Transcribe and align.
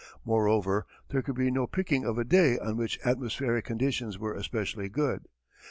Moreover 0.25 0.87
there 1.09 1.21
could 1.21 1.35
be 1.35 1.51
no 1.51 1.67
picking 1.67 2.05
of 2.05 2.17
a 2.17 2.23
day 2.23 2.57
on 2.57 2.75
which 2.75 2.97
atmospheric 3.05 3.65
conditions 3.65 4.17
were 4.17 4.33
especially 4.33 4.89
good. 4.89 5.27